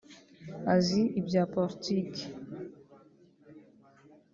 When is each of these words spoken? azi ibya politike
azi 0.75 1.01
ibya 1.19 1.43
politike 1.53 2.23